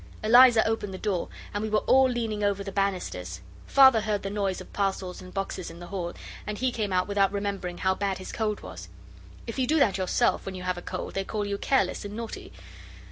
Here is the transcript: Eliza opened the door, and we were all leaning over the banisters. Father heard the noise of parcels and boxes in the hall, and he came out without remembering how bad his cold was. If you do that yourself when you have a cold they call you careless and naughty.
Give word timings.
Eliza 0.23 0.67
opened 0.67 0.91
the 0.91 0.97
door, 0.97 1.27
and 1.53 1.61
we 1.61 1.69
were 1.69 1.85
all 1.85 2.09
leaning 2.09 2.43
over 2.43 2.63
the 2.63 2.71
banisters. 2.71 3.39
Father 3.67 4.01
heard 4.01 4.23
the 4.23 4.31
noise 4.31 4.59
of 4.59 4.73
parcels 4.73 5.21
and 5.21 5.31
boxes 5.31 5.69
in 5.69 5.77
the 5.79 5.85
hall, 5.85 6.13
and 6.47 6.57
he 6.57 6.71
came 6.71 6.91
out 6.91 7.07
without 7.07 7.31
remembering 7.31 7.77
how 7.77 7.93
bad 7.93 8.17
his 8.17 8.31
cold 8.31 8.61
was. 8.61 8.89
If 9.45 9.59
you 9.59 9.67
do 9.67 9.77
that 9.77 9.99
yourself 9.99 10.43
when 10.43 10.55
you 10.55 10.63
have 10.63 10.79
a 10.79 10.81
cold 10.81 11.13
they 11.13 11.23
call 11.23 11.45
you 11.45 11.59
careless 11.59 12.03
and 12.03 12.15
naughty. 12.15 12.51